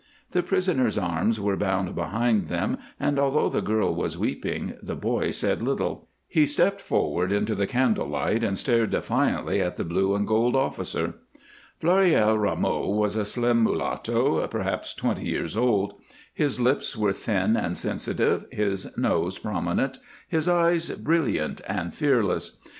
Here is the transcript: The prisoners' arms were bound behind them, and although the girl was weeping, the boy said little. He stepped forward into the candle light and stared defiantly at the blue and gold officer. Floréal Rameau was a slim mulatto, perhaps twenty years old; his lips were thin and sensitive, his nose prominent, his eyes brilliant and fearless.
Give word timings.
The 0.31 0.41
prisoners' 0.41 0.97
arms 0.97 1.39
were 1.39 1.55
bound 1.55 1.93
behind 1.93 2.47
them, 2.47 2.79
and 2.99 3.19
although 3.19 3.49
the 3.49 3.61
girl 3.61 3.93
was 3.93 4.17
weeping, 4.17 4.73
the 4.81 4.95
boy 4.95 5.29
said 5.29 5.61
little. 5.61 6.07
He 6.27 6.47
stepped 6.47 6.81
forward 6.81 7.31
into 7.31 7.53
the 7.53 7.67
candle 7.67 8.07
light 8.07 8.43
and 8.43 8.57
stared 8.57 8.89
defiantly 8.89 9.61
at 9.61 9.77
the 9.77 9.83
blue 9.83 10.15
and 10.15 10.25
gold 10.27 10.55
officer. 10.55 11.17
Floréal 11.79 12.41
Rameau 12.41 12.89
was 12.89 13.15
a 13.15 13.25
slim 13.25 13.61
mulatto, 13.63 14.47
perhaps 14.47 14.95
twenty 14.95 15.27
years 15.29 15.55
old; 15.55 15.93
his 16.33 16.59
lips 16.59 16.97
were 16.97 17.13
thin 17.13 17.55
and 17.55 17.77
sensitive, 17.77 18.45
his 18.51 18.97
nose 18.97 19.37
prominent, 19.37 19.99
his 20.27 20.49
eyes 20.49 20.89
brilliant 20.89 21.61
and 21.67 21.93
fearless. 21.93 22.57